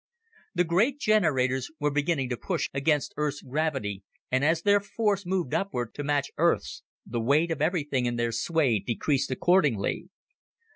[0.55, 5.53] The great generators were beginning to push against Earth's gravity and, as their force moved
[5.53, 10.09] upward to match Earth's, the weight of everything in their sway decreased accordingly.